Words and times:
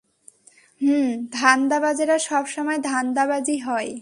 হুম, 0.81 1.07
ধান্দাবাজেরা 1.31 2.17
সবসময় 2.21 2.79
ধান্দাবাজই 2.83 3.57
হয়! 3.59 3.91